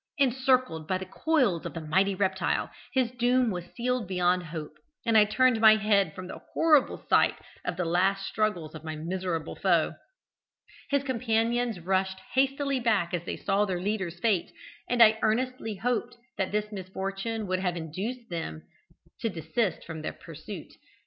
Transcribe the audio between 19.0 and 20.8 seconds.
to desist from their pursuit.